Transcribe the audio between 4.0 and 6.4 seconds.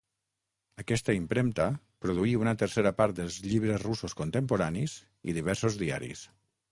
contemporanis i diversos diaris.